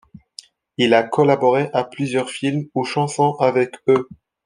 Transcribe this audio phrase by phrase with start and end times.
[0.79, 4.07] Il a collaboré à plusieurs films ou chansons avec eux.